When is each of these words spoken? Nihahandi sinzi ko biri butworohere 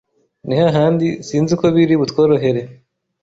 Nihahandi 0.47 1.07
sinzi 1.27 1.53
ko 1.59 1.65
biri 1.75 1.95
butworohere 2.01 2.61